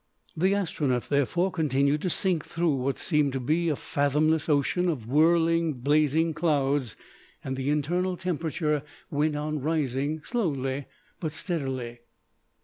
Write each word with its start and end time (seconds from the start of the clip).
The 0.35 0.53
Astronef, 0.55 1.07
therefore, 1.07 1.51
continued 1.51 2.01
to 2.01 2.09
sink 2.09 2.43
through 2.43 2.73
what 2.73 2.97
seemed 2.97 3.33
to 3.33 3.39
be 3.39 3.69
a 3.69 3.75
fathomless 3.75 4.49
ocean 4.49 4.89
of 4.89 5.05
whirling, 5.05 5.73
blazing 5.73 6.33
clouds, 6.33 6.95
and 7.43 7.55
the 7.55 7.69
internal 7.69 8.17
temperature 8.17 8.81
went 9.11 9.35
on 9.35 9.59
rising 9.61 10.23
slowly 10.23 10.85
but 11.19 11.33
steadily. 11.33 11.99